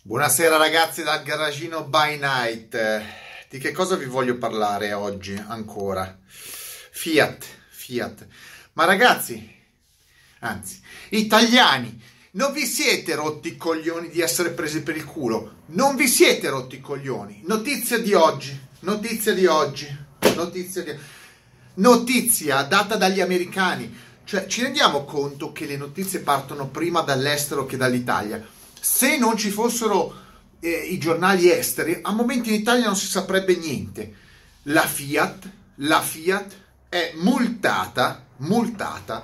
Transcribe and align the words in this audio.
Buonasera 0.00 0.56
ragazzi 0.56 1.02
dal 1.02 1.24
garagino 1.24 1.82
by 1.84 2.18
night. 2.18 3.02
Di 3.50 3.58
che 3.58 3.72
cosa 3.72 3.96
vi 3.96 4.04
voglio 4.04 4.38
parlare 4.38 4.92
oggi 4.92 5.34
ancora? 5.48 6.18
Fiat, 6.24 7.44
Fiat. 7.70 8.26
Ma 8.74 8.84
ragazzi, 8.84 9.54
anzi, 10.38 10.80
italiani, 11.10 12.00
non 12.32 12.52
vi 12.52 12.64
siete 12.64 13.16
rotti 13.16 13.48
i 13.48 13.56
coglioni 13.56 14.08
di 14.08 14.20
essere 14.20 14.50
presi 14.50 14.82
per 14.82 14.96
il 14.96 15.04
culo. 15.04 15.64
Non 15.66 15.96
vi 15.96 16.06
siete 16.06 16.48
rotti 16.48 16.76
i 16.76 16.80
coglioni. 16.80 17.42
Notizia 17.44 17.98
di 17.98 18.14
oggi, 18.14 18.56
notizia 18.80 19.34
di 19.34 19.46
oggi, 19.46 19.94
notizia 20.36 20.84
di 20.84 20.96
notizia 21.74 22.62
data 22.62 22.94
dagli 22.94 23.20
americani. 23.20 23.92
Cioè, 24.24 24.46
ci 24.46 24.62
rendiamo 24.62 25.04
conto 25.04 25.50
che 25.50 25.66
le 25.66 25.76
notizie 25.76 26.20
partono 26.20 26.68
prima 26.68 27.00
dall'estero 27.00 27.66
che 27.66 27.76
dall'Italia 27.76 28.56
se 28.90 29.18
non 29.18 29.36
ci 29.36 29.50
fossero 29.50 30.14
eh, 30.60 30.70
i 30.70 30.98
giornali 30.98 31.50
esteri, 31.50 31.98
a 32.00 32.10
momenti 32.10 32.48
in 32.48 32.60
Italia 32.60 32.86
non 32.86 32.96
si 32.96 33.06
saprebbe 33.06 33.54
niente. 33.54 34.14
La 34.62 34.86
Fiat, 34.86 35.50
la 35.76 36.00
Fiat 36.00 36.56
è 36.88 37.12
multata, 37.16 38.24
multata 38.38 39.22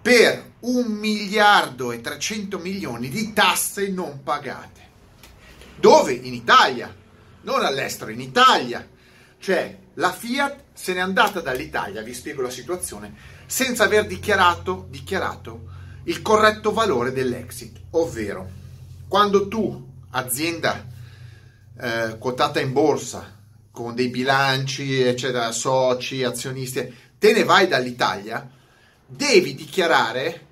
per 0.00 0.52
un 0.60 0.84
miliardo 0.88 1.90
e 1.90 2.02
300 2.02 2.58
milioni 2.58 3.08
di 3.08 3.32
tasse 3.32 3.88
non 3.88 4.22
pagate. 4.22 4.80
Dove? 5.74 6.12
In 6.12 6.34
Italia, 6.34 6.94
non 7.40 7.64
all'estero, 7.64 8.10
in 8.10 8.20
Italia. 8.20 8.86
Cioè, 9.38 9.78
la 9.94 10.12
Fiat 10.12 10.64
se 10.74 10.92
n'è 10.92 11.00
andata 11.00 11.40
dall'Italia, 11.40 12.02
vi 12.02 12.12
spiego 12.12 12.42
la 12.42 12.50
situazione, 12.50 13.14
senza 13.46 13.84
aver 13.84 14.06
dichiarato, 14.06 14.86
dichiarato 14.90 15.70
il 16.04 16.20
corretto 16.20 16.72
valore 16.72 17.10
dell'exit, 17.10 17.80
ovvero 17.92 18.60
quando 19.12 19.46
tu, 19.46 19.92
azienda 20.12 20.86
eh, 21.78 22.16
quotata 22.16 22.60
in 22.60 22.72
borsa, 22.72 23.40
con 23.70 23.94
dei 23.94 24.08
bilanci, 24.08 25.02
eccetera, 25.02 25.52
soci, 25.52 26.24
azionisti, 26.24 26.96
te 27.18 27.34
ne 27.34 27.44
vai 27.44 27.68
dall'Italia, 27.68 28.48
devi 29.04 29.54
dichiarare 29.54 30.46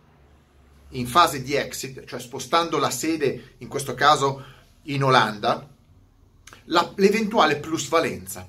in 0.90 1.06
fase 1.06 1.40
di 1.40 1.54
exit, 1.54 2.04
cioè 2.04 2.20
spostando 2.20 2.76
la 2.76 2.90
sede, 2.90 3.54
in 3.58 3.68
questo 3.68 3.94
caso 3.94 4.44
in 4.82 5.04
Olanda, 5.04 5.66
la, 6.64 6.92
l'eventuale 6.96 7.56
plusvalenza. 7.56 8.46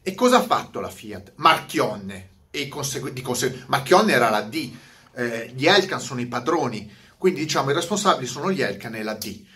E 0.00 0.14
cosa 0.14 0.38
ha 0.38 0.42
fatto 0.42 0.80
la 0.80 0.88
Fiat? 0.88 1.32
Marchionne. 1.34 2.28
E 2.50 2.66
consegu- 2.68 3.12
di 3.12 3.20
consegu- 3.20 3.64
Marchionne 3.66 4.12
era 4.12 4.30
la 4.30 4.40
D, 4.40 4.74
eh, 5.16 5.52
gli 5.54 5.66
Elkan 5.66 6.00
sono 6.00 6.22
i 6.22 6.26
padroni, 6.26 6.90
quindi 7.24 7.40
diciamo 7.40 7.70
i 7.70 7.72
responsabili 7.72 8.26
sono 8.26 8.52
gli 8.52 8.60
Elkan 8.60 8.96
e 8.96 9.02
la 9.02 9.14
D. 9.14 9.46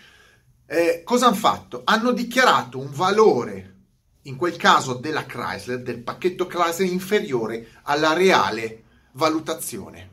Eh, 0.65 1.03
cosa 1.05 1.27
hanno 1.27 1.35
fatto? 1.35 1.83
Hanno 1.85 2.13
dichiarato 2.13 2.79
un 2.79 2.89
valore, 2.91 3.75
in 4.23 4.37
quel 4.37 4.55
caso 4.57 4.95
della 4.95 5.27
Chrysler, 5.27 5.83
del 5.83 5.99
pacchetto 5.99 6.47
Chrysler 6.47 6.89
inferiore 6.89 7.67
alla 7.83 8.13
reale 8.13 8.85
valutazione. 9.11 10.09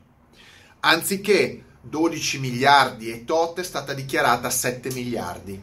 Anziché 0.81 1.63
12 1.81 2.39
miliardi 2.39 3.09
e 3.09 3.25
tot 3.25 3.59
è 3.59 3.63
stata 3.63 3.95
dichiarata 3.95 4.51
7 4.51 4.91
miliardi. 4.91 5.59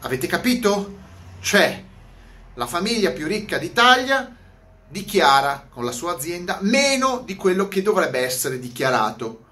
Avete 0.00 0.26
capito? 0.26 0.96
Cioè, 1.38 1.84
la 2.54 2.66
famiglia 2.66 3.12
più 3.12 3.28
ricca 3.28 3.58
d'Italia 3.58 4.36
dichiara 4.88 5.68
con 5.70 5.84
la 5.84 5.92
sua 5.92 6.14
azienda 6.14 6.58
meno 6.62 7.22
di 7.24 7.36
quello 7.36 7.68
che 7.68 7.82
dovrebbe 7.82 8.18
essere 8.18 8.58
dichiarato. 8.58 9.43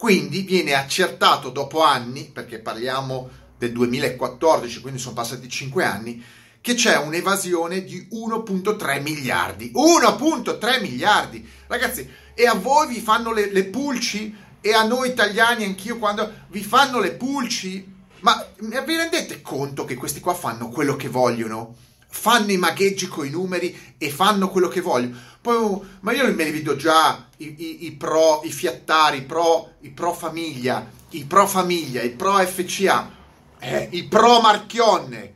Quindi 0.00 0.40
viene 0.40 0.72
accertato 0.72 1.50
dopo 1.50 1.82
anni, 1.82 2.24
perché 2.24 2.58
parliamo 2.58 3.28
del 3.58 3.70
2014, 3.72 4.80
quindi 4.80 4.98
sono 4.98 5.12
passati 5.12 5.46
5 5.46 5.84
anni, 5.84 6.24
che 6.62 6.72
c'è 6.72 6.96
un'evasione 6.96 7.84
di 7.84 8.08
1.3 8.10 9.02
miliardi. 9.02 9.70
1.3 9.74 10.80
miliardi! 10.80 11.46
Ragazzi, 11.66 12.08
e 12.32 12.46
a 12.46 12.54
voi 12.54 12.88
vi 12.88 13.00
fanno 13.00 13.30
le, 13.34 13.52
le 13.52 13.64
pulci? 13.64 14.34
E 14.62 14.72
a 14.72 14.84
noi 14.84 15.10
italiani, 15.10 15.64
anch'io, 15.64 15.98
quando 15.98 16.32
vi 16.48 16.62
fanno 16.62 16.98
le 16.98 17.12
pulci? 17.12 17.86
Ma 18.20 18.42
vi 18.56 18.96
rendete 18.96 19.42
conto 19.42 19.84
che 19.84 19.96
questi 19.96 20.20
qua 20.20 20.32
fanno 20.32 20.70
quello 20.70 20.96
che 20.96 21.08
vogliono? 21.08 21.76
Fanno 22.12 22.50
i 22.50 22.56
magheggi 22.56 23.06
con 23.06 23.24
i 23.24 23.30
numeri 23.30 23.94
e 23.96 24.10
fanno 24.10 24.50
quello 24.50 24.68
che 24.68 24.80
vogliono. 24.80 25.16
Poi, 25.40 25.80
ma 26.00 26.12
io 26.12 26.32
me 26.34 26.44
li 26.44 26.50
vedo 26.50 26.76
già 26.76 27.28
i, 27.38 27.54
i, 27.56 27.86
i 27.86 27.92
pro, 27.92 28.42
i 28.44 28.50
fiattari, 28.50 29.18
i 29.18 29.22
pro, 29.22 29.76
i 29.80 29.90
pro 29.90 30.12
famiglia, 30.12 30.90
i 31.10 31.24
pro 31.24 31.46
famiglia, 31.46 32.02
i 32.02 32.10
pro 32.10 32.36
FCA, 32.38 33.10
eh, 33.58 33.88
i 33.92 34.04
pro 34.04 34.40
marchionne. 34.40 35.34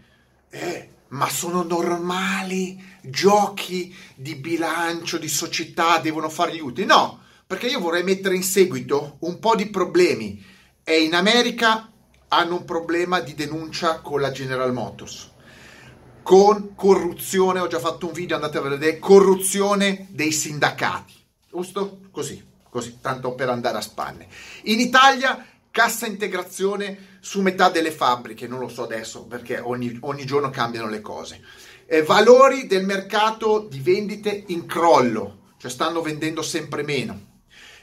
Eh, 0.50 0.88
ma 1.08 1.28
sono 1.28 1.62
normali 1.62 2.82
giochi 3.00 3.94
di 4.14 4.34
bilancio, 4.34 5.16
di 5.16 5.28
società, 5.28 5.98
devono 5.98 6.28
fare 6.28 6.54
gli 6.54 6.60
utili? 6.60 6.86
No, 6.86 7.20
perché 7.46 7.68
io 7.68 7.78
vorrei 7.78 8.02
mettere 8.02 8.34
in 8.34 8.42
seguito 8.42 9.16
un 9.20 9.38
po' 9.38 9.54
di 9.54 9.66
problemi. 9.66 10.44
E 10.82 11.02
in 11.02 11.14
America 11.14 11.88
hanno 12.28 12.56
un 12.56 12.64
problema 12.64 13.20
di 13.20 13.34
denuncia 13.34 14.00
con 14.00 14.20
la 14.20 14.32
General 14.32 14.72
Motors 14.72 15.32
con 16.24 16.74
corruzione, 16.74 17.60
ho 17.60 17.66
già 17.66 17.78
fatto 17.78 18.06
un 18.06 18.12
video, 18.14 18.36
andate 18.36 18.56
a 18.56 18.62
vedere, 18.62 18.98
corruzione 18.98 20.06
dei 20.08 20.32
sindacati, 20.32 21.12
giusto? 21.50 22.00
Così, 22.10 22.42
così, 22.70 22.98
tanto 23.02 23.34
per 23.34 23.50
andare 23.50 23.76
a 23.76 23.82
spanne. 23.82 24.26
In 24.62 24.80
Italia 24.80 25.46
cassa 25.70 26.06
integrazione 26.06 27.18
su 27.20 27.42
metà 27.42 27.68
delle 27.68 27.90
fabbriche, 27.90 28.48
non 28.48 28.58
lo 28.58 28.68
so 28.68 28.84
adesso 28.84 29.26
perché 29.26 29.58
ogni, 29.58 29.98
ogni 30.00 30.24
giorno 30.24 30.48
cambiano 30.48 30.88
le 30.88 31.02
cose. 31.02 31.42
Eh, 31.84 32.02
valori 32.02 32.66
del 32.66 32.86
mercato 32.86 33.66
di 33.68 33.80
vendite 33.80 34.44
in 34.46 34.64
crollo, 34.64 35.52
cioè 35.58 35.70
stanno 35.70 36.00
vendendo 36.00 36.40
sempre 36.40 36.82
meno. 36.82 37.32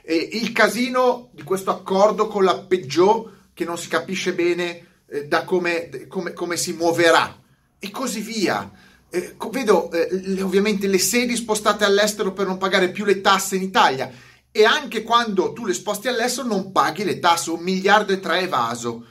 E 0.02 0.16
il 0.16 0.52
casino 0.52 1.30
di 1.32 1.44
questo 1.44 1.70
accordo 1.70 2.26
con 2.26 2.44
la 2.44 2.58
Peugeot 2.58 3.52
che 3.54 3.66
non 3.66 3.78
si 3.78 3.88
capisce 3.88 4.34
bene 4.34 4.88
eh, 5.08 5.28
da 5.28 5.44
come, 5.44 6.08
come, 6.08 6.34
come 6.34 6.58
si 6.58 6.74
muoverà 6.74 7.38
e 7.84 7.90
così 7.90 8.22
via. 8.22 8.72
Eh, 9.10 9.36
vedo 9.50 9.92
eh, 9.92 10.42
ovviamente 10.42 10.88
le 10.88 11.00
sedi 11.00 11.36
spostate 11.36 11.84
all'estero 11.84 12.32
per 12.32 12.46
non 12.46 12.60
pagare 12.60 12.92
più 12.92 13.04
le 13.04 13.20
tasse 13.20 13.56
in 13.56 13.64
Italia 13.64 14.10
e 14.52 14.64
anche 14.64 15.02
quando 15.02 15.52
tu 15.52 15.66
le 15.66 15.74
sposti 15.74 16.08
all'estero 16.08 16.48
non 16.48 16.72
paghi 16.72 17.04
le 17.04 17.20
tasse, 17.20 17.50
un 17.50 17.62
miliardo 17.62 18.14
e 18.14 18.20
tre 18.20 18.42
evaso. 18.42 19.08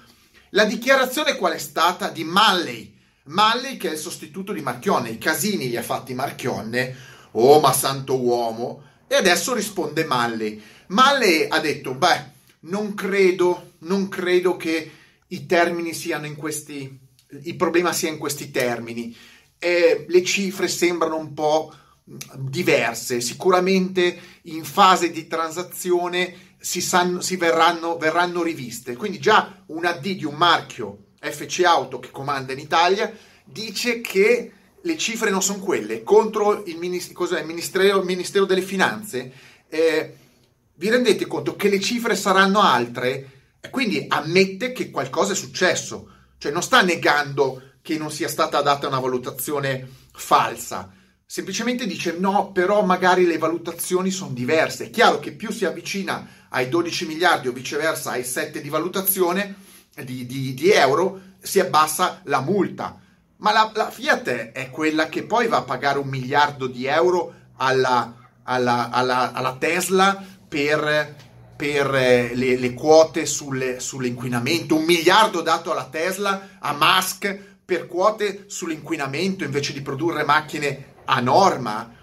La 0.50 0.64
dichiarazione 0.64 1.36
qual 1.36 1.54
è 1.54 1.58
stata 1.58 2.08
di 2.10 2.22
Malley? 2.22 2.96
Malley 3.24 3.76
che 3.76 3.88
è 3.88 3.92
il 3.92 3.98
sostituto 3.98 4.52
di 4.52 4.60
Marchionne, 4.60 5.10
i 5.10 5.18
casini 5.18 5.68
li 5.68 5.76
ha 5.76 5.82
fatti 5.82 6.14
Marchionne, 6.14 6.96
oh 7.32 7.58
ma 7.60 7.72
santo 7.72 8.20
uomo, 8.20 8.82
e 9.08 9.16
adesso 9.16 9.52
risponde 9.52 10.04
Malley. 10.04 10.62
Malley 10.88 11.48
ha 11.48 11.58
detto, 11.58 11.94
beh, 11.94 12.24
non 12.60 12.94
credo, 12.94 13.72
non 13.80 14.08
credo 14.08 14.56
che 14.56 14.92
i 15.26 15.46
termini 15.46 15.94
siano 15.94 16.26
in 16.26 16.36
questi 16.36 17.08
il 17.42 17.56
problema 17.56 17.92
sia 17.92 18.10
in 18.10 18.18
questi 18.18 18.50
termini. 18.50 19.16
Eh, 19.58 20.06
le 20.08 20.24
cifre 20.24 20.68
sembrano 20.68 21.16
un 21.16 21.34
po' 21.34 21.72
diverse, 22.36 23.20
sicuramente 23.20 24.18
in 24.42 24.64
fase 24.64 25.10
di 25.10 25.26
transazione 25.28 26.48
si, 26.58 26.80
sanno, 26.80 27.20
si 27.20 27.36
verranno, 27.36 27.96
verranno 27.96 28.42
riviste. 28.42 28.96
Quindi 28.96 29.18
già 29.18 29.62
una 29.66 29.92
D 29.92 30.16
di 30.16 30.24
un 30.24 30.34
marchio 30.34 31.06
FC 31.20 31.62
Auto 31.64 31.98
che 31.98 32.10
comanda 32.10 32.52
in 32.52 32.58
Italia 32.58 33.12
dice 33.44 34.00
che 34.00 34.52
le 34.82 34.96
cifre 34.96 35.30
non 35.30 35.42
sono 35.42 35.60
quelle 35.60 36.02
contro 36.02 36.64
il 36.64 36.78
ministero, 36.78 37.36
il 37.36 38.04
ministero 38.04 38.44
delle 38.44 38.62
Finanze. 38.62 39.32
Eh, 39.68 40.16
vi 40.74 40.88
rendete 40.88 41.26
conto 41.26 41.56
che 41.56 41.68
le 41.68 41.80
cifre 41.80 42.16
saranno 42.16 42.60
altre? 42.60 43.38
Quindi 43.70 44.06
ammette 44.08 44.72
che 44.72 44.90
qualcosa 44.90 45.32
è 45.32 45.36
successo 45.36 46.08
cioè 46.40 46.50
non 46.50 46.62
sta 46.62 46.80
negando 46.80 47.74
che 47.82 47.98
non 47.98 48.10
sia 48.10 48.28
stata 48.28 48.62
data 48.62 48.86
una 48.86 48.98
valutazione 48.98 49.86
falsa, 50.10 50.90
semplicemente 51.26 51.86
dice 51.86 52.16
no, 52.18 52.50
però 52.50 52.82
magari 52.82 53.26
le 53.26 53.36
valutazioni 53.36 54.10
sono 54.10 54.32
diverse. 54.32 54.86
È 54.86 54.90
chiaro 54.90 55.18
che 55.18 55.32
più 55.32 55.52
si 55.52 55.66
avvicina 55.66 56.26
ai 56.48 56.70
12 56.70 57.06
miliardi 57.06 57.48
o 57.48 57.52
viceversa 57.52 58.12
ai 58.12 58.24
7 58.24 58.62
di 58.62 58.70
valutazione 58.70 59.54
di, 60.02 60.24
di, 60.24 60.54
di 60.54 60.70
euro, 60.70 61.20
si 61.40 61.60
abbassa 61.60 62.22
la 62.24 62.40
multa. 62.40 62.98
Ma 63.36 63.52
la, 63.52 63.70
la, 63.74 63.90
Fiat 63.90 64.52
è 64.52 64.70
quella 64.70 65.10
che 65.10 65.24
poi 65.24 65.46
va 65.46 65.58
a 65.58 65.62
pagare 65.62 65.98
un 65.98 66.08
miliardo 66.08 66.66
di 66.66 66.86
euro 66.86 67.34
alla, 67.56 68.14
alla, 68.44 68.88
alla, 68.88 69.32
alla 69.32 69.56
Tesla 69.56 70.24
per 70.48 71.28
per 71.60 71.94
eh, 71.94 72.34
le, 72.34 72.56
le, 72.56 72.72
quote 72.72 73.26
sulle, 73.26 73.80
sull'inquinamento, 73.80 74.76
un 74.76 74.84
miliardo 74.84 75.42
dato 75.42 75.70
alla 75.70 75.88
Tesla, 75.90 76.56
a 76.58 76.72
Musk, 76.72 77.38
per 77.62 77.86
quote 77.86 78.44
sull'inquinamento 78.46 79.44
invece 79.44 79.74
di 79.74 79.82
produrre 79.82 80.24
macchine 80.24 80.94
a 81.04 81.20
norma. 81.20 81.94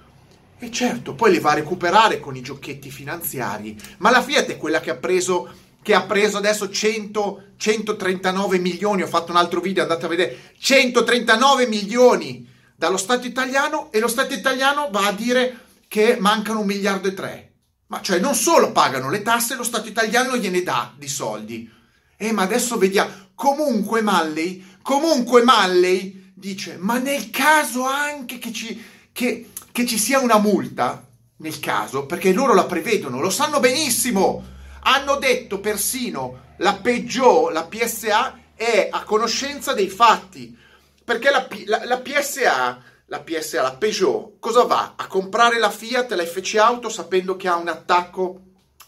E 0.60 0.72
certo, 0.72 1.16
poi 1.16 1.32
le 1.32 1.40
va 1.40 1.54
a 1.54 1.56
recuperare 1.56 2.20
con 2.20 2.36
i 2.36 2.42
giochetti 2.42 2.92
finanziari, 2.92 3.76
ma 3.98 4.12
la 4.12 4.22
Fiat 4.22 4.46
è 4.46 4.58
quella 4.58 4.80
che 4.80 4.92
ha 4.92 4.96
preso 4.96 5.52
che 5.82 5.94
ha 5.96 6.04
preso 6.04 6.38
adesso 6.38 6.70
100, 6.70 7.44
139 7.56 8.60
milioni, 8.60 9.02
ho 9.02 9.08
fatto 9.08 9.32
un 9.32 9.38
altro 9.38 9.62
video, 9.62 9.84
andate 9.84 10.06
a 10.06 10.10
vedere, 10.10 10.54
139 10.60 11.66
milioni 11.66 12.48
dallo 12.76 12.98
Stato 12.98 13.26
italiano 13.26 13.90
e 13.92 14.00
lo 14.00 14.10
Stato 14.10 14.34
italiano 14.34 14.90
va 14.92 15.08
a 15.08 15.14
dire 15.14 15.60
che 15.88 16.18
mancano 16.20 16.60
un 16.60 16.66
miliardo 16.68 17.08
e 17.08 17.14
tre. 17.14 17.47
Ma 17.88 18.02
cioè 18.02 18.20
non 18.20 18.36
solo 18.36 18.72
pagano 18.72 19.10
le 19.10 19.22
tasse, 19.22 19.56
lo 19.56 19.64
Stato 19.64 19.88
italiano 19.88 20.38
gliene 20.38 20.64
dà 20.64 20.94
di 20.98 21.08
soldi. 21.08 21.70
Eh, 22.18 22.32
ma 22.32 22.44
adesso 22.44 22.78
vediamo. 22.78 23.12
Comunque 23.36 24.02
Malley, 24.02 24.66
comunque 24.82 25.44
Malley 25.44 26.32
dice, 26.34 26.78
ma 26.78 26.98
nel 26.98 27.30
caso 27.30 27.84
anche 27.84 28.40
che 28.40 28.52
ci, 28.52 28.84
che, 29.12 29.50
che 29.72 29.86
ci 29.86 29.98
sia 29.98 30.20
una 30.20 30.40
multa, 30.40 31.06
nel 31.38 31.60
caso, 31.60 32.06
perché 32.06 32.34
loro 32.34 32.54
la 32.54 32.66
prevedono, 32.66 33.22
lo 33.22 33.30
sanno 33.30 33.60
benissimo, 33.60 34.44
hanno 34.82 35.16
detto 35.18 35.60
persino 35.60 36.46
la 36.58 36.74
Peugeot, 36.74 37.52
la 37.52 37.66
PSA 37.66 38.40
è 38.56 38.88
a 38.92 39.04
conoscenza 39.04 39.74
dei 39.74 39.90
fatti, 39.90 40.58
perché 41.04 41.30
la, 41.30 41.48
la, 41.66 41.86
la 41.86 42.00
PSA 42.00 42.82
la 43.10 43.22
PSA, 43.22 43.62
la 43.62 43.76
Peugeot, 43.76 44.34
cosa 44.40 44.64
va? 44.64 44.94
A 44.98 45.08
comprare 45.08 45.60
la 45.60 45.70
Fiat, 45.70 46.12
la 46.12 46.26
FC 46.26 46.56
Auto 46.56 46.90
sapendo 46.90 47.38
che 47.38 47.48
ha 47.48 47.56
un 47.56 47.70
attacco, 47.70 48.42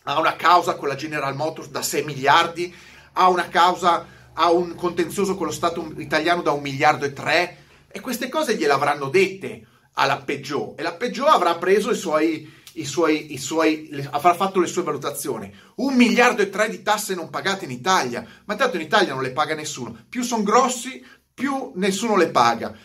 ha 0.03 0.19
una 0.19 0.35
causa 0.35 0.75
con 0.75 0.89
la 0.89 0.95
General 0.95 1.35
Motors 1.35 1.69
da 1.69 1.81
6 1.81 2.03
miliardi, 2.03 2.73
ha 3.13 3.29
una 3.29 3.47
causa, 3.47 4.05
ha 4.33 4.51
un 4.51 4.75
contenzioso 4.75 5.35
con 5.35 5.45
lo 5.45 5.53
Stato 5.53 5.93
italiano 5.97 6.41
da 6.41 6.51
1 6.51 6.61
miliardo 6.61 7.05
e 7.05 7.13
3 7.13 7.57
e 7.87 7.99
queste 8.01 8.27
cose 8.27 8.55
gliel'avranno 8.55 9.07
dette 9.07 9.65
alla 9.93 10.17
Peugeot 10.17 10.77
e 10.77 10.83
la 10.83 10.93
Peugeot 10.93 11.29
avrà 11.29 11.55
preso 11.55 11.91
i 11.91 11.95
suoi, 11.95 12.51
i 12.73 12.85
suoi, 12.85 13.31
i 13.31 13.37
suoi 13.37 13.87
le, 13.89 14.05
avrà 14.11 14.33
fatto 14.33 14.59
le 14.59 14.67
sue 14.67 14.83
valutazioni. 14.83 15.53
Un 15.75 15.95
miliardo 15.95 16.41
e 16.41 16.49
tre 16.49 16.67
di 16.67 16.83
tasse 16.83 17.15
non 17.15 17.29
pagate 17.29 17.63
in 17.63 17.71
Italia, 17.71 18.25
ma 18.43 18.55
tanto 18.55 18.75
in 18.75 18.81
Italia 18.81 19.13
non 19.13 19.23
le 19.23 19.31
paga 19.31 19.55
nessuno. 19.55 19.97
Più 20.09 20.23
sono 20.23 20.43
grossi, 20.43 21.01
più 21.33 21.71
nessuno 21.75 22.17
le 22.17 22.27
paga. 22.31 22.75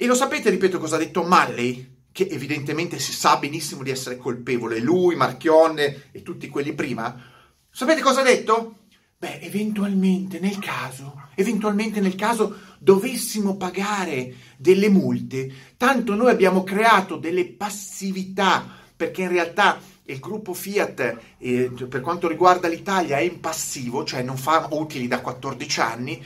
E 0.00 0.06
lo 0.06 0.14
sapete, 0.14 0.48
ripeto, 0.48 0.78
cosa 0.78 0.94
ha 0.94 1.00
detto 1.00 1.24
Malley? 1.24 1.96
Che 2.12 2.28
evidentemente 2.30 3.00
si 3.00 3.10
sa 3.10 3.36
benissimo 3.36 3.82
di 3.82 3.90
essere 3.90 4.16
colpevole, 4.16 4.78
lui, 4.78 5.16
Marchionne 5.16 6.04
e 6.12 6.22
tutti 6.22 6.46
quelli 6.46 6.72
prima. 6.72 7.20
Sapete 7.68 8.00
cosa 8.00 8.20
ha 8.20 8.22
detto? 8.22 8.76
Beh, 9.18 9.40
eventualmente 9.40 10.38
nel 10.38 10.60
caso, 10.60 11.20
eventualmente 11.34 11.98
nel 11.98 12.14
caso 12.14 12.60
dovessimo 12.78 13.56
pagare 13.56 14.34
delle 14.56 14.88
multe, 14.88 15.52
tanto 15.76 16.14
noi 16.14 16.30
abbiamo 16.30 16.62
creato 16.62 17.16
delle 17.16 17.46
passività, 17.46 18.70
perché 18.94 19.22
in 19.22 19.30
realtà 19.30 19.80
il 20.04 20.20
gruppo 20.20 20.54
Fiat 20.54 21.16
eh, 21.38 21.72
per 21.88 22.00
quanto 22.02 22.28
riguarda 22.28 22.68
l'Italia 22.68 23.16
è 23.16 23.22
in 23.22 23.40
passivo, 23.40 24.04
cioè 24.04 24.22
non 24.22 24.36
fa 24.36 24.68
utili 24.70 25.08
da 25.08 25.20
14 25.20 25.80
anni, 25.80 26.24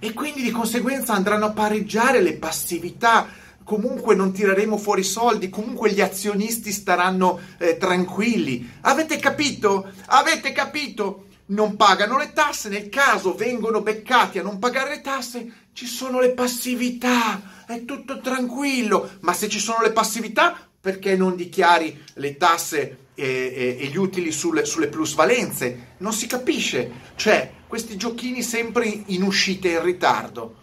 e 0.00 0.12
quindi 0.12 0.42
di 0.42 0.50
conseguenza 0.50 1.12
andranno 1.12 1.44
a 1.44 1.52
pareggiare 1.52 2.20
le 2.20 2.34
passività. 2.34 3.28
Comunque 3.62 4.16
non 4.16 4.32
tireremo 4.32 4.76
fuori 4.76 5.04
soldi, 5.04 5.48
comunque 5.48 5.92
gli 5.92 6.00
azionisti 6.00 6.72
staranno 6.72 7.38
eh, 7.58 7.76
tranquilli. 7.76 8.68
Avete 8.80 9.18
capito? 9.18 9.92
Avete 10.06 10.50
capito? 10.50 11.26
Non 11.46 11.76
pagano 11.76 12.16
le 12.16 12.32
tasse, 12.32 12.68
nel 12.68 12.88
caso 12.88 13.34
vengono 13.34 13.82
beccati 13.82 14.38
a 14.38 14.42
non 14.42 14.58
pagare 14.58 14.96
le 14.96 15.00
tasse, 15.02 15.52
ci 15.72 15.86
sono 15.86 16.18
le 16.20 16.30
passività, 16.30 17.64
è 17.66 17.84
tutto 17.84 18.20
tranquillo. 18.20 19.10
Ma 19.20 19.32
se 19.34 19.48
ci 19.48 19.60
sono 19.60 19.82
le 19.82 19.92
passività, 19.92 20.69
perché 20.80 21.16
non 21.16 21.36
dichiari 21.36 22.02
le 22.14 22.36
tasse 22.36 23.08
e, 23.14 23.24
e, 23.24 23.76
e 23.80 23.86
gli 23.86 23.96
utili 23.96 24.32
sulle, 24.32 24.64
sulle 24.64 24.88
plusvalenze? 24.88 25.94
Non 25.98 26.12
si 26.12 26.26
capisce. 26.26 26.90
Cioè, 27.16 27.52
questi 27.66 27.96
giochini 27.96 28.42
sempre 28.42 28.86
in 29.06 29.22
uscita 29.22 29.68
in 29.68 29.82
ritardo. 29.82 30.56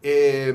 E, 0.00 0.54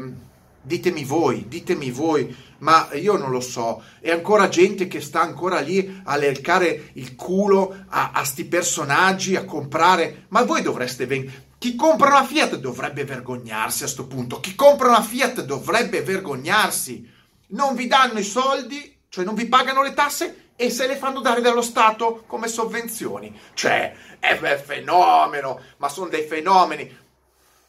ditemi 0.61 1.03
voi, 1.03 1.47
ditemi 1.47 1.91
voi, 1.91 2.35
ma 2.59 2.89
io 2.93 3.15
non 3.15 3.29
lo 3.29 3.39
so. 3.39 3.81
È 3.99 4.11
ancora 4.11 4.49
gente 4.49 4.87
che 4.87 4.99
sta 4.99 5.21
ancora 5.21 5.59
lì 5.59 6.01
a 6.03 6.15
lercare 6.15 6.89
il 6.93 7.15
culo 7.15 7.85
a, 7.87 8.11
a 8.11 8.23
sti 8.23 8.45
personaggi, 8.45 9.35
a 9.35 9.45
comprare. 9.45 10.25
Ma 10.29 10.43
voi 10.43 10.61
dovreste 10.61 11.05
venire. 11.05 11.43
Chi 11.57 11.75
compra 11.75 12.09
una 12.09 12.25
Fiat 12.25 12.57
dovrebbe 12.57 13.05
vergognarsi 13.05 13.83
a 13.83 13.85
questo 13.85 14.07
punto. 14.07 14.39
Chi 14.39 14.55
compra 14.55 14.89
una 14.89 15.01
Fiat 15.01 15.45
dovrebbe 15.45 16.01
vergognarsi. 16.01 17.09
Non 17.47 17.75
vi 17.75 17.87
danno 17.87 18.19
i 18.19 18.23
soldi, 18.23 18.94
cioè 19.15 19.23
non 19.23 19.33
vi 19.33 19.45
pagano 19.45 19.81
le 19.81 19.93
tasse 19.93 20.49
e 20.57 20.69
se 20.69 20.87
le 20.87 20.97
fanno 20.97 21.21
dare 21.21 21.39
dallo 21.39 21.61
Stato 21.61 22.25
come 22.27 22.49
sovvenzioni. 22.49 23.33
Cioè, 23.53 23.95
è 24.19 24.37
un 24.41 24.61
fenomeno, 24.61 25.61
ma 25.77 25.87
sono 25.87 26.09
dei 26.09 26.27
fenomeni. 26.27 26.97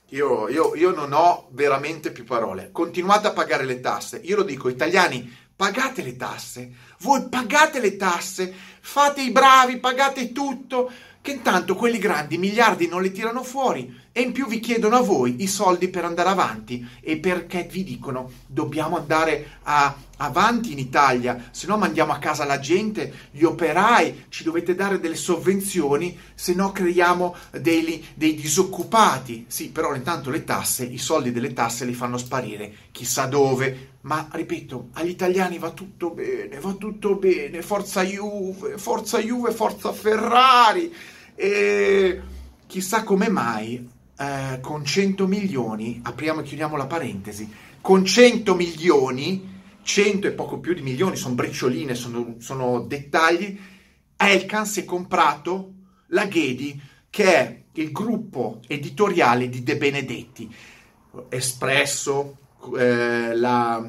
Io, 0.08 0.48
io, 0.48 0.75
io 0.75 0.90
non 0.90 1.12
ho 1.12 1.46
veramente 1.50 2.10
più 2.10 2.25
parole. 2.25 2.70
Continuate 2.72 3.28
a 3.28 3.32
pagare 3.32 3.64
le 3.64 3.78
tasse. 3.78 4.16
Io 4.25 4.34
lo 4.34 4.43
dico, 4.43 4.69
italiani, 4.69 5.32
pagate 5.54 6.02
le 6.02 6.16
tasse. 6.16 6.69
Voi 6.98 7.28
pagate 7.28 7.78
le 7.78 7.94
tasse, 7.94 8.52
fate 8.81 9.22
i 9.22 9.31
bravi, 9.31 9.78
pagate 9.78 10.32
tutto 10.32 10.90
che 11.22 11.31
intanto 11.31 11.76
quelli 11.76 11.98
grandi 11.98 12.38
miliardi 12.38 12.88
non 12.88 13.02
li 13.02 13.12
tirano 13.12 13.44
fuori 13.44 14.06
e 14.16 14.22
in 14.22 14.32
più 14.32 14.46
vi 14.46 14.60
chiedono 14.60 14.96
a 14.96 15.02
voi 15.02 15.42
i 15.42 15.46
soldi 15.46 15.88
per 15.88 16.06
andare 16.06 16.30
avanti 16.30 16.88
e 17.02 17.18
perché 17.18 17.68
vi 17.70 17.84
dicono 17.84 18.30
dobbiamo 18.46 18.96
andare 18.96 19.58
a, 19.64 19.94
avanti 20.16 20.72
in 20.72 20.78
Italia, 20.78 21.50
se 21.50 21.66
no 21.66 21.76
mandiamo 21.76 22.14
a 22.14 22.18
casa 22.18 22.46
la 22.46 22.58
gente, 22.58 23.12
gli 23.30 23.42
operai, 23.42 24.24
ci 24.30 24.42
dovete 24.42 24.74
dare 24.74 25.00
delle 25.00 25.16
sovvenzioni, 25.16 26.18
se 26.34 26.54
no 26.54 26.72
creiamo 26.72 27.36
dei, 27.60 28.02
dei 28.14 28.34
disoccupati. 28.34 29.44
Sì, 29.48 29.68
però 29.68 29.94
intanto 29.94 30.30
le 30.30 30.44
tasse, 30.44 30.86
i 30.86 30.96
soldi 30.96 31.30
delle 31.30 31.52
tasse 31.52 31.84
li 31.84 31.92
fanno 31.92 32.16
sparire 32.16 32.72
chissà 32.92 33.26
dove, 33.26 33.96
ma 34.00 34.26
ripeto, 34.32 34.88
agli 34.94 35.10
italiani 35.10 35.58
va 35.58 35.72
tutto 35.72 36.08
bene, 36.08 36.58
va 36.58 36.72
tutto 36.72 37.16
bene, 37.16 37.60
forza 37.60 38.02
Juve, 38.02 38.78
forza 38.78 39.19
Juve, 39.19 39.50
forza 39.52 39.92
Ferrari. 39.92 40.90
E 41.34 42.22
chissà 42.66 43.02
come 43.02 43.28
mai 43.28 43.92
eh, 44.18 44.58
con 44.60 44.84
100 44.84 45.26
milioni, 45.26 46.00
apriamo 46.02 46.40
e 46.40 46.44
chiudiamo 46.44 46.76
la 46.76 46.86
parentesi, 46.86 47.52
con 47.80 48.04
100 48.04 48.54
milioni, 48.54 49.54
100 49.82 50.26
e 50.26 50.32
poco 50.32 50.58
più 50.58 50.74
di 50.74 50.82
milioni, 50.82 51.16
sono 51.16 51.34
bricioline, 51.34 51.94
sono, 51.94 52.36
sono 52.38 52.80
dettagli, 52.80 53.58
Elkan 54.16 54.66
si 54.66 54.80
è 54.80 54.84
comprato 54.84 55.72
la 56.08 56.24
Ghedi, 56.26 56.80
che 57.10 57.24
è 57.24 57.62
il 57.72 57.92
gruppo 57.92 58.60
editoriale 58.66 59.48
di 59.48 59.62
De 59.62 59.76
Benedetti, 59.76 60.54
Espresso, 61.28 62.38
eh, 62.76 63.34
la, 63.34 63.86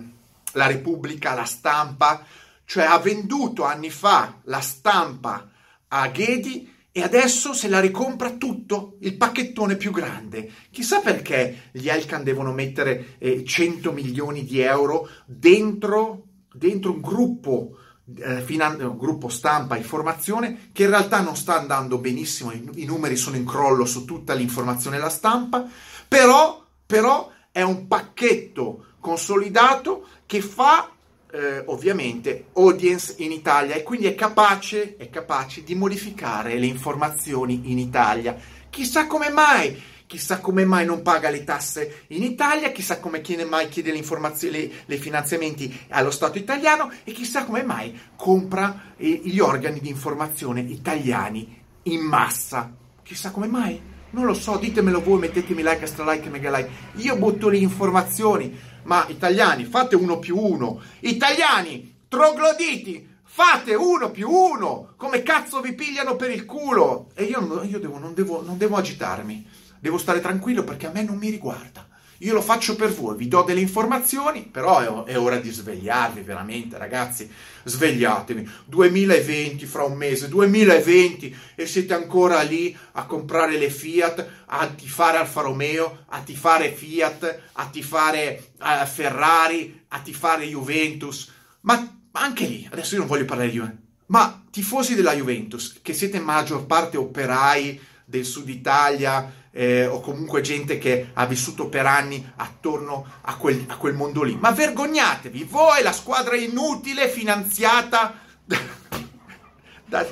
la 0.53 0.65
Repubblica, 0.67 1.33
la 1.33 1.45
stampa, 1.45 2.25
cioè 2.65 2.83
ha 2.83 2.99
venduto 2.99 3.63
anni 3.63 3.89
fa 3.89 4.39
la 4.43 4.59
stampa 4.59 5.49
a 5.87 6.07
Ghedi 6.09 6.75
e 6.97 7.03
adesso 7.03 7.53
se 7.53 7.67
la 7.67 7.79
ricompra 7.79 8.31
tutto, 8.31 8.95
il 9.01 9.17
pacchettone 9.17 9.75
più 9.75 9.91
grande. 9.91 10.51
Chissà 10.71 10.99
perché 10.99 11.69
gli 11.71 11.89
Elkan 11.89 12.23
devono 12.23 12.51
mettere 12.51 13.17
eh, 13.19 13.45
100 13.45 13.91
milioni 13.91 14.43
di 14.43 14.61
euro 14.61 15.07
dentro, 15.27 16.23
dentro 16.51 16.93
un 16.93 17.01
gruppo, 17.01 17.77
eh, 18.17 18.41
finan- 18.41 18.97
gruppo 18.97 19.29
stampa 19.29 19.77
informazione 19.77 20.69
che 20.73 20.85
in 20.85 20.89
realtà 20.89 21.21
non 21.21 21.35
sta 21.35 21.59
andando 21.59 21.99
benissimo, 21.99 22.51
i, 22.51 22.67
i 22.77 22.85
numeri 22.85 23.15
sono 23.15 23.35
in 23.35 23.45
crollo 23.45 23.85
su 23.85 24.03
tutta 24.03 24.33
l'informazione 24.33 24.95
e 24.95 24.99
la 24.99 25.09
stampa, 25.09 25.69
però, 26.07 26.65
però 26.83 27.31
è 27.51 27.61
un 27.61 27.85
pacchetto 27.85 28.85
consolidato 28.99 30.07
che 30.25 30.41
fa 30.41 30.89
eh, 31.31 31.63
ovviamente 31.65 32.45
audience 32.53 33.15
in 33.17 33.31
Italia 33.31 33.75
e 33.75 33.83
quindi 33.83 34.07
è 34.07 34.15
capace, 34.15 34.95
è 34.97 35.09
capace 35.09 35.63
di 35.63 35.75
modificare 35.75 36.57
le 36.57 36.65
informazioni 36.65 37.71
in 37.71 37.79
Italia. 37.79 38.35
Chissà 38.69 39.07
come 39.07 39.29
mai, 39.29 39.81
chissà 40.05 40.39
come 40.39 40.65
mai 40.65 40.85
non 40.85 41.01
paga 41.01 41.29
le 41.29 41.43
tasse 41.43 42.03
in 42.07 42.23
Italia, 42.23 42.71
chissà 42.71 42.99
come 42.99 43.21
chiede 43.21 43.43
mai 43.43 43.67
chiede 43.69 43.91
le 43.91 43.97
informazioni, 43.97 44.71
le, 44.85 44.97
finanziamenti 44.97 45.85
allo 45.89 46.11
Stato 46.11 46.37
italiano 46.37 46.91
e 47.03 47.11
chissà 47.11 47.43
come 47.43 47.63
mai 47.63 47.97
compra 48.15 48.93
eh, 48.95 49.21
gli 49.23 49.39
organi 49.39 49.79
di 49.79 49.89
informazione 49.89 50.61
italiani 50.61 51.61
in 51.83 52.01
massa. 52.01 52.73
Chissà 53.03 53.31
come 53.31 53.47
mai. 53.47 53.95
Non 54.17 54.25
lo 54.25 54.33
so, 54.33 54.57
ditemelo 54.57 54.99
voi, 55.03 55.19
mettetemi 55.19 55.61
like, 55.61 55.83
extra 55.83 56.03
like, 56.11 56.27
mega 56.27 56.49
like. 56.49 56.69
Io 56.95 57.17
butto 57.17 57.49
le 57.49 57.57
informazioni 57.57 58.59
ma 58.85 59.05
italiani, 59.09 59.63
fate 59.63 59.95
uno 59.95 60.17
più 60.17 60.35
uno. 60.39 60.81
Italiani, 61.01 61.97
trogloditi, 62.07 63.07
fate 63.21 63.75
uno 63.75 64.09
più 64.09 64.27
uno. 64.27 64.93
Come 64.97 65.21
cazzo 65.21 65.61
vi 65.61 65.75
pigliano 65.75 66.15
per 66.15 66.31
il 66.31 66.45
culo? 66.45 67.11
E 67.13 67.25
io, 67.25 67.61
io 67.61 67.79
devo, 67.79 67.99
non, 67.99 68.15
devo, 68.15 68.41
non 68.43 68.57
devo 68.57 68.77
agitarmi. 68.77 69.47
Devo 69.79 69.99
stare 69.99 70.19
tranquillo 70.19 70.63
perché 70.63 70.87
a 70.87 70.91
me 70.91 71.03
non 71.03 71.17
mi 71.17 71.29
riguarda. 71.29 71.86
Io 72.19 72.33
lo 72.33 72.41
faccio 72.41 72.75
per 72.75 72.91
voi, 72.91 73.15
vi 73.15 73.27
do 73.27 73.43
delle 73.43 73.59
informazioni, 73.59 74.41
però 74.41 75.03
è, 75.03 75.11
è, 75.11 75.19
ora 75.19 75.37
di 75.37 75.51
svegliarvi 75.51 76.21
veramente, 76.21 76.77
ragazzi. 76.77 77.29
Svegliatevi. 77.63 78.49
2020 78.65 79.65
fra 79.65 79.83
un 79.83 79.95
mese, 79.95 80.27
2020 80.27 81.35
e 81.55 81.65
siete 81.67 81.93
ancora 81.93 82.41
lì 82.41 82.75
a 82.93 83.05
comprare 83.05 83.57
le 83.57 83.69
Fiat, 83.69 84.27
a 84.45 84.67
tifare 84.67 85.17
Alfa 85.17 85.41
Romeo, 85.41 86.05
a 86.07 86.21
tifare 86.21 86.71
Fiat, 86.71 87.39
a 87.53 87.67
tifare 87.67 88.51
uh, 88.59 88.85
Ferrari, 88.85 89.83
a 89.89 89.99
tifare 89.99 90.45
Juventus. 90.45 91.31
Ma 91.61 91.99
anche 92.13 92.45
lì, 92.45 92.67
adesso 92.71 92.93
io 92.93 93.01
non 93.01 93.09
voglio 93.09 93.25
parlare 93.25 93.49
di 93.49 93.57
Juventus, 93.57 93.85
ma 94.07 94.43
tifosi 94.49 94.95
della 94.95 95.13
Juventus, 95.13 95.79
che 95.81 95.93
siete 95.93 96.17
in 96.17 96.23
maggior 96.23 96.65
parte 96.65 96.97
operai 96.97 97.79
del 98.09 98.23
sud 98.23 98.47
Italia, 98.47 99.29
eh, 99.51 99.85
o 99.85 99.99
comunque 99.99 100.39
gente 100.39 100.77
che 100.77 101.09
ha 101.13 101.25
vissuto 101.25 101.67
per 101.67 101.85
anni 101.85 102.25
attorno 102.37 103.05
a 103.21 103.35
quel, 103.35 103.65
a 103.67 103.75
quel 103.75 103.95
mondo 103.95 104.23
lì. 104.23 104.37
Ma 104.39 104.51
vergognatevi, 104.51 105.43
voi 105.43 105.83
la 105.83 105.91
squadra 105.91 106.37
inutile 106.37 107.09
finanziata 107.09 108.17
da, 109.85 110.07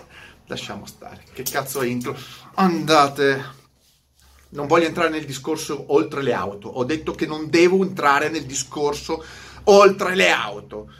lasciamo 0.48 0.86
stare, 0.86 1.24
che 1.32 1.44
cazzo 1.44 1.82
entro? 1.84 2.18
Andate. 2.56 3.64
Non 4.50 4.68
voglio 4.68 4.88
entrare 4.88 5.10
nel 5.10 5.26
discorso 5.26 5.94
oltre 5.94 6.22
le 6.22 6.34
auto. 6.34 6.68
Ho 6.68 6.84
detto 6.84 7.14
che 7.14 7.26
non 7.26 7.50
devo 7.50 7.82
entrare 7.82 8.30
nel 8.30 8.46
discorso 8.46 9.24
oltre 9.66 10.16
le 10.16 10.30
auto. 10.32 10.92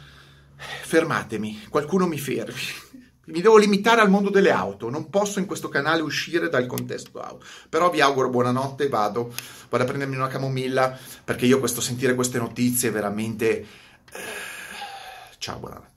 Fermatemi, 0.56 1.66
qualcuno 1.68 2.06
mi 2.06 2.18
fermi 2.18 2.84
mi 3.26 3.40
devo 3.40 3.56
limitare 3.56 4.00
al 4.00 4.10
mondo 4.10 4.30
delle 4.30 4.50
auto, 4.50 4.88
non 4.88 5.10
posso 5.10 5.38
in 5.38 5.46
questo 5.46 5.68
canale 5.68 6.02
uscire 6.02 6.48
dal 6.48 6.66
contesto 6.66 7.20
auto. 7.20 7.44
Però 7.68 7.90
vi 7.90 8.00
auguro 8.00 8.28
buonanotte, 8.28 8.88
vado, 8.88 9.32
vado 9.68 9.84
a 9.84 9.86
prendermi 9.86 10.16
una 10.16 10.28
camomilla 10.28 10.96
perché 11.24 11.46
io 11.46 11.58
questo 11.58 11.80
sentire 11.80 12.14
queste 12.14 12.38
notizie 12.38 12.90
veramente... 12.90 13.48
Eh, 13.58 13.66
ciao, 15.38 15.58
buonanotte. 15.58 15.95